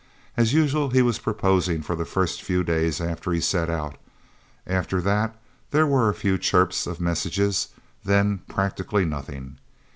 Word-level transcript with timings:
As 0.35 0.51
usual 0.51 0.89
he 0.89 1.03
was 1.03 1.19
proposing 1.19 1.83
for 1.83 1.95
the 1.95 2.05
first 2.05 2.41
few 2.41 2.63
days 2.63 2.99
after 2.99 3.31
he 3.31 3.39
set 3.39 3.69
out. 3.69 3.97
After 4.65 4.99
that, 4.99 5.35
there 5.69 5.85
were 5.85 6.09
a 6.09 6.15
few 6.15 6.39
chirps 6.39 6.87
of 6.87 6.99
messages. 6.99 7.67
Then 8.03 8.39
practically 8.49 9.05
nothing. 9.05 9.59